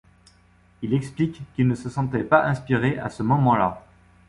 Il 0.81 0.95
explique 0.95 1.41
qu'il 1.53 1.67
ne 1.67 1.75
se 1.75 1.87
sentait 1.87 2.23
pas 2.23 2.43
inspiré 2.47 2.97
à 2.97 3.11
ce 3.11 3.21
moment-là. 3.21 3.83